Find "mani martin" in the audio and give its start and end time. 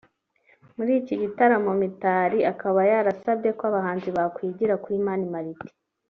5.05-5.71